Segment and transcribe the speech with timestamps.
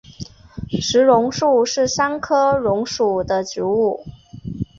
[0.81, 4.03] 石榕树是桑科榕属的植物。